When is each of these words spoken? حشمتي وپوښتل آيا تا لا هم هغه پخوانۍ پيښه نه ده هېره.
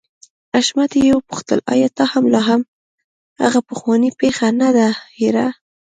حشمتي 0.55 1.01
وپوښتل 1.13 1.59
آيا 1.73 1.89
تا 1.97 2.05
لا 2.33 2.41
هم 2.49 2.61
هغه 3.41 3.59
پخوانۍ 3.69 4.09
پيښه 4.19 4.47
نه 4.61 4.69
ده 4.77 4.87
هېره. 5.17 5.47